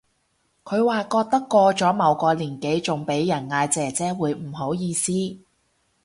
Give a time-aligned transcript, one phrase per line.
[0.63, 5.11] 佢話覺得過咗某個年紀仲俾人嗌姐姐會唔好意思